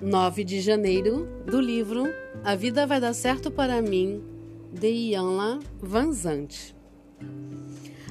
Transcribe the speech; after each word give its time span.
9 0.00 0.44
de 0.44 0.60
janeiro, 0.60 1.26
do 1.46 1.58
livro 1.58 2.04
A 2.44 2.54
Vida 2.54 2.86
Vai 2.86 3.00
Dar 3.00 3.14
Certo 3.14 3.50
para 3.50 3.80
Mim, 3.80 4.22
de 4.70 4.88
Ianla 4.88 5.58
Vanzante. 5.80 6.76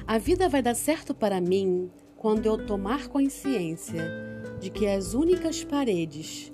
A 0.04 0.18
vida 0.18 0.48
vai 0.48 0.62
dar 0.62 0.74
certo 0.74 1.14
para 1.14 1.40
mim 1.40 1.88
quando 2.16 2.46
eu 2.46 2.66
tomar 2.66 3.06
consciência 3.06 4.04
de 4.58 4.68
que 4.68 4.84
as 4.84 5.14
únicas 5.14 5.62
paredes, 5.62 6.52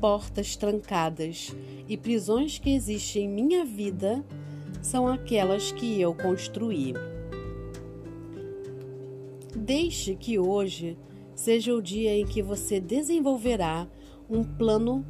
portas 0.00 0.56
trancadas 0.56 1.54
e 1.86 1.98
prisões 1.98 2.58
que 2.58 2.74
existem 2.74 3.24
em 3.24 3.28
minha 3.28 3.66
vida 3.66 4.24
são 4.80 5.06
aquelas 5.06 5.72
que 5.72 6.00
eu 6.00 6.14
construí. 6.14 6.94
Deixe 9.54 10.14
que 10.14 10.38
hoje 10.38 10.96
seja 11.34 11.74
o 11.74 11.82
dia 11.82 12.16
em 12.16 12.24
que 12.24 12.42
você 12.42 12.80
desenvolverá 12.80 13.86
um 14.28 14.42
plano 14.42 15.04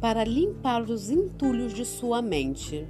para 0.00 0.24
limpar 0.24 0.82
os 0.82 1.10
entulhos 1.10 1.72
de 1.72 1.84
sua 1.84 2.20
mente. 2.20 2.86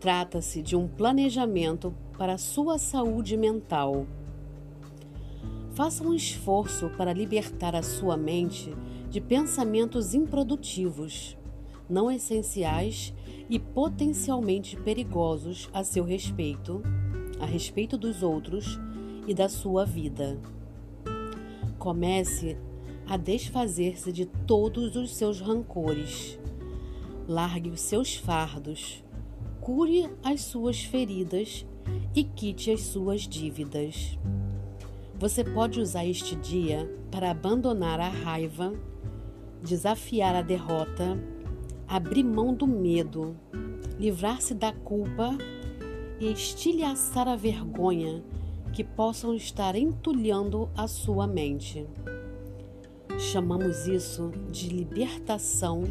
Trata-se 0.00 0.62
de 0.62 0.76
um 0.76 0.86
planejamento 0.86 1.94
para 2.18 2.38
sua 2.38 2.78
saúde 2.78 3.36
mental. 3.36 4.06
Faça 5.74 6.04
um 6.04 6.14
esforço 6.14 6.90
para 6.90 7.12
libertar 7.12 7.74
a 7.74 7.82
sua 7.82 8.16
mente 8.16 8.74
de 9.10 9.20
pensamentos 9.20 10.14
improdutivos, 10.14 11.36
não 11.88 12.10
essenciais 12.10 13.12
e 13.48 13.58
potencialmente 13.58 14.76
perigosos 14.76 15.68
a 15.72 15.82
seu 15.82 16.04
respeito, 16.04 16.82
a 17.40 17.46
respeito 17.46 17.98
dos 17.98 18.22
outros 18.22 18.78
e 19.26 19.34
da 19.34 19.48
sua 19.48 19.84
vida. 19.84 20.38
Comece 21.78 22.56
a 23.06 23.16
desfazer-se 23.16 24.12
de 24.12 24.26
todos 24.26 24.96
os 24.96 25.14
seus 25.14 25.40
rancores. 25.40 26.38
Largue 27.28 27.70
os 27.70 27.80
seus 27.80 28.16
fardos, 28.16 29.02
cure 29.60 30.08
as 30.22 30.42
suas 30.42 30.82
feridas 30.82 31.66
e 32.14 32.24
quite 32.24 32.70
as 32.70 32.82
suas 32.82 33.22
dívidas. 33.22 34.18
Você 35.18 35.44
pode 35.44 35.80
usar 35.80 36.04
este 36.04 36.34
dia 36.36 36.90
para 37.10 37.30
abandonar 37.30 38.00
a 38.00 38.08
raiva, 38.08 38.74
desafiar 39.62 40.34
a 40.34 40.42
derrota, 40.42 41.18
abrir 41.86 42.24
mão 42.24 42.52
do 42.52 42.66
medo, 42.66 43.36
livrar-se 43.98 44.54
da 44.54 44.72
culpa 44.72 45.36
e 46.20 46.30
estilhaçar 46.32 47.28
a 47.28 47.36
vergonha 47.36 48.22
que 48.72 48.82
possam 48.82 49.34
estar 49.34 49.76
entulhando 49.76 50.68
a 50.76 50.88
sua 50.88 51.26
mente. 51.26 51.86
Chamamos 53.18 53.86
isso 53.86 54.32
de 54.50 54.68
libertação 54.68 55.84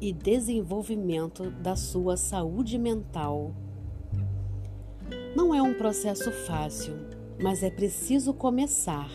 e 0.00 0.12
desenvolvimento 0.12 1.50
da 1.50 1.74
sua 1.74 2.16
saúde 2.16 2.78
mental. 2.78 3.54
Não 5.34 5.54
é 5.54 5.60
um 5.60 5.74
processo 5.74 6.30
fácil, 6.30 6.94
mas 7.42 7.62
é 7.62 7.70
preciso 7.70 8.32
começar. 8.32 9.10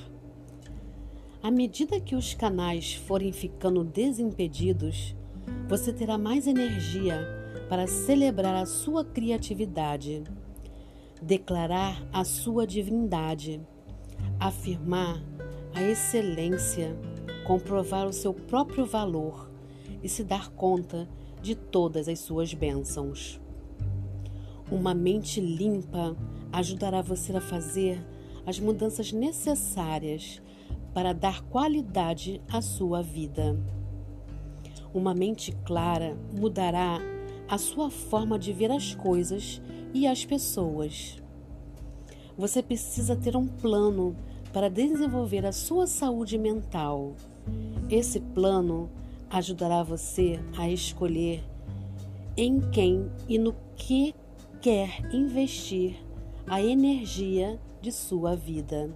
À 1.41 1.49
medida 1.49 1.99
que 1.99 2.15
os 2.15 2.33
canais 2.33 2.93
forem 2.93 3.31
ficando 3.31 3.83
desimpedidos, 3.83 5.15
você 5.69 5.93
terá 5.93 6.17
mais 6.17 6.47
energia 6.47 7.25
para 7.69 7.87
celebrar 7.87 8.55
a 8.55 8.65
sua 8.65 9.05
criatividade, 9.05 10.23
declarar 11.21 12.05
a 12.11 12.23
sua 12.23 12.67
divindade, 12.67 13.61
afirmar 14.39 15.21
a 15.73 15.83
excelência 15.83 16.97
comprovar 17.47 18.05
o 18.05 18.11
seu 18.11 18.33
próprio 18.33 18.85
valor 18.85 19.49
e 20.03 20.09
se 20.09 20.21
dar 20.21 20.49
conta 20.49 21.07
de 21.41 21.55
todas 21.55 22.09
as 22.09 22.19
suas 22.19 22.53
bênçãos. 22.53 23.39
Uma 24.69 24.93
mente 24.93 25.39
limpa 25.39 26.13
ajudará 26.51 27.01
você 27.01 27.31
a 27.37 27.39
fazer 27.39 28.05
as 28.45 28.59
mudanças 28.59 29.13
necessárias 29.13 30.41
para 30.93 31.13
dar 31.13 31.41
qualidade 31.43 32.41
à 32.51 32.61
sua 32.61 33.01
vida. 33.01 33.57
Uma 34.93 35.13
mente 35.13 35.53
clara 35.63 36.17
mudará 36.37 36.99
a 37.47 37.57
sua 37.57 37.89
forma 37.89 38.37
de 38.37 38.51
ver 38.51 38.71
as 38.71 38.93
coisas 38.93 39.61
e 39.93 40.05
as 40.05 40.25
pessoas. 40.25 41.23
Você 42.37 42.61
precisa 42.61 43.15
ter 43.15 43.37
um 43.37 43.47
plano 43.47 44.17
para 44.51 44.69
desenvolver 44.69 45.45
a 45.45 45.53
sua 45.53 45.87
saúde 45.87 46.37
mental 46.37 47.15
esse 47.89 48.19
plano 48.19 48.89
ajudará 49.29 49.83
você 49.83 50.39
a 50.57 50.69
escolher 50.69 51.43
em 52.35 52.59
quem 52.71 53.09
e 53.27 53.37
no 53.37 53.55
que 53.75 54.13
quer 54.61 55.01
investir 55.13 55.95
a 56.45 56.61
energia 56.61 57.59
de 57.81 57.91
sua 57.91 58.35
vida. 58.35 58.89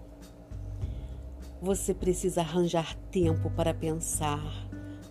Você 1.61 1.93
precisa 1.93 2.41
arranjar 2.41 2.95
tempo 3.11 3.49
para 3.51 3.73
pensar, 3.73 4.43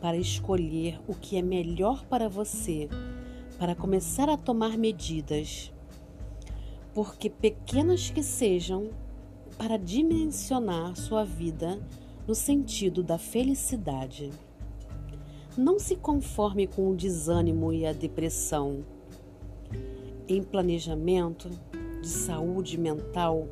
para 0.00 0.16
escolher 0.16 1.00
o 1.06 1.14
que 1.14 1.36
é 1.36 1.42
melhor 1.42 2.04
para 2.06 2.28
você, 2.28 2.88
para 3.58 3.74
começar 3.74 4.28
a 4.28 4.36
tomar 4.36 4.76
medidas. 4.76 5.72
Porque, 6.92 7.30
pequenas 7.30 8.10
que 8.10 8.22
sejam, 8.22 8.90
para 9.56 9.76
dimensionar 9.76 10.96
sua 10.96 11.24
vida 11.24 11.78
no 12.26 12.34
sentido 12.34 13.03
da 13.03 13.19
felicidade. 13.19 14.31
Não 15.56 15.78
se 15.78 15.97
conforme 15.97 16.66
com 16.66 16.91
o 16.91 16.97
desânimo 16.97 17.72
e 17.72 17.84
a 17.84 17.92
depressão. 17.92 18.84
Em 20.28 20.42
planejamento 20.42 21.50
de 22.00 22.09
saúde 22.09 22.78
mental, 22.78 23.48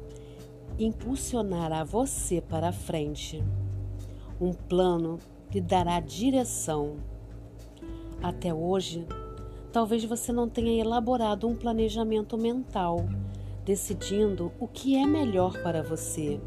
impulsionará 0.78 1.82
você 1.82 2.40
para 2.40 2.68
a 2.68 2.72
frente. 2.72 3.42
Um 4.40 4.52
plano 4.52 5.18
lhe 5.52 5.60
dará 5.60 5.98
direção. 5.98 6.96
Até 8.22 8.54
hoje, 8.54 9.06
talvez 9.72 10.04
você 10.04 10.32
não 10.32 10.48
tenha 10.48 10.80
elaborado 10.80 11.48
um 11.48 11.56
planejamento 11.56 12.38
mental, 12.38 13.04
decidindo 13.64 14.52
o 14.58 14.68
que 14.68 14.96
é 14.96 15.06
melhor 15.06 15.60
para 15.62 15.82
você. 15.82 16.40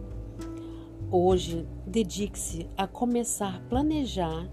Hoje, 1.13 1.67
dedique-se 1.85 2.69
a 2.77 2.87
começar 2.87 3.57
a 3.57 3.59
planejar 3.67 4.49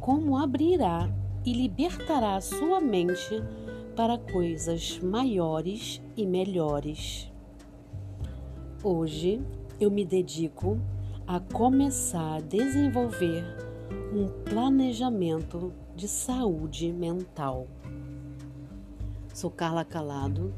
como 0.00 0.38
abrirá 0.38 1.06
e 1.44 1.52
libertará 1.52 2.40
sua 2.40 2.80
mente 2.80 3.34
para 3.94 4.16
coisas 4.16 4.98
maiores 5.00 6.00
e 6.16 6.24
melhores. 6.24 7.30
Hoje, 8.82 9.42
eu 9.78 9.90
me 9.90 10.02
dedico 10.02 10.80
a 11.26 11.38
começar 11.38 12.36
a 12.36 12.40
desenvolver 12.40 13.44
um 14.10 14.26
planejamento 14.42 15.70
de 15.94 16.08
saúde 16.08 16.90
mental. 16.94 17.66
Sou 19.34 19.50
Carla 19.50 19.84
Calado, 19.84 20.50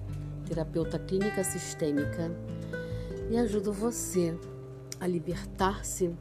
terapeuta 0.47 1.01
clínica 1.01 1.43
sistêmica, 1.43 2.31
e 3.29 3.37
ajudo 3.37 3.73
você 3.73 4.39
a 5.03 5.07
libertar-se 5.09 6.15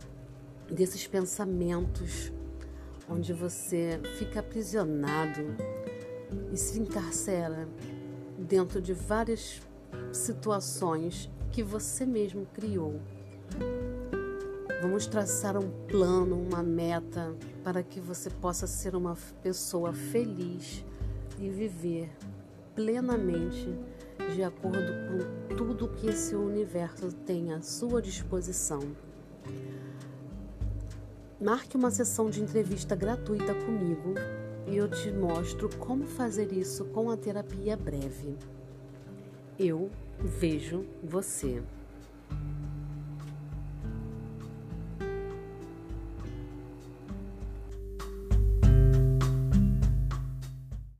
desses 0.68 1.06
pensamentos 1.06 2.34
onde 3.08 3.31
você 3.31 4.02
fica 4.18 4.40
aprisionado 4.40 5.40
e 6.52 6.58
se 6.58 6.80
encarcera 6.80 7.70
dentro 8.40 8.81
de 8.81 8.91
várias 8.91 9.61
situações 10.11 11.29
que 11.52 11.61
você 11.61 12.08
mesmo 12.08 12.47
criou. 12.47 13.00
Vamos 14.82 15.05
traçar 15.05 15.55
um 15.55 15.70
plano, 15.88 16.41
uma 16.41 16.64
meta 16.64 17.35
para 17.64 17.84
que 17.84 18.00
você 18.00 18.32
possa 18.32 18.66
ser 18.66 18.96
uma 18.96 19.16
pessoa 19.44 19.94
feliz 19.94 20.84
e 21.38 21.47
viver 21.50 22.09
plenamente 22.73 23.78
de 24.34 24.44
acordo 24.44 24.94
com 25.08 25.56
tudo 25.56 25.88
que 25.88 26.08
esse 26.08 26.35
universo 26.35 27.12
tem 27.26 27.53
à 27.53 27.62
sua 27.62 28.02
disposição. 28.02 28.82
Marque 31.40 31.76
uma 31.76 31.90
sessão 31.90 32.29
de 32.29 32.41
entrevista 32.41 32.96
gratuita 32.96 33.53
comigo 33.53 34.14
e 34.68 34.78
eu 34.78 34.88
te 34.88 35.12
mostro 35.12 35.70
como 35.78 36.06
fazer 36.06 36.53
isso 36.53 36.85
com 36.85 37.09
a 37.09 37.18
terapia 37.18 37.76
breve. 37.76 38.38
Eu 39.58 39.90
vejo 40.20 40.85
você. 41.03 41.64